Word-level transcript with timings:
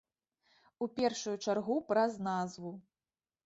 У 0.85 0.87
першую 0.99 1.35
чаргу 1.47 1.79
праз 1.93 2.19
назву. 2.33 2.77